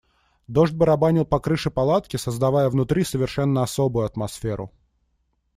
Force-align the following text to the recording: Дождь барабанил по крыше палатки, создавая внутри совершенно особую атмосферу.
Дождь 0.47 0.73
барабанил 0.73 1.25
по 1.27 1.39
крыше 1.39 1.69
палатки, 1.69 2.17
создавая 2.17 2.71
внутри 2.71 3.03
совершенно 3.03 3.61
особую 3.61 4.07
атмосферу. 4.07 4.71